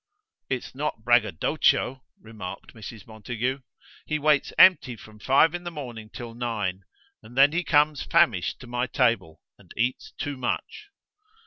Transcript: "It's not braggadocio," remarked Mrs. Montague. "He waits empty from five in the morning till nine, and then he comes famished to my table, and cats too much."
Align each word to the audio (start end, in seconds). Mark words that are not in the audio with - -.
"It's 0.49 0.73
not 0.73 1.03
braggadocio," 1.05 2.03
remarked 2.19 2.73
Mrs. 2.73 3.05
Montague. 3.05 3.59
"He 4.07 4.17
waits 4.17 4.51
empty 4.57 4.95
from 4.95 5.19
five 5.19 5.53
in 5.53 5.63
the 5.63 5.69
morning 5.69 6.09
till 6.09 6.33
nine, 6.33 6.85
and 7.21 7.37
then 7.37 7.51
he 7.51 7.63
comes 7.63 8.01
famished 8.01 8.59
to 8.61 8.65
my 8.65 8.87
table, 8.87 9.41
and 9.59 9.71
cats 9.77 10.11
too 10.17 10.37
much." 10.37 10.87